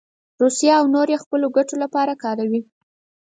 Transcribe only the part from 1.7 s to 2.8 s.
لپاره کاروي.